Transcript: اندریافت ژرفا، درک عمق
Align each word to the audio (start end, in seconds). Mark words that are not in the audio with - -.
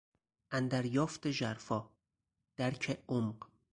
اندریافت 0.51 1.29
ژرفا، 1.31 1.89
درک 2.57 2.99
عمق 3.09 3.49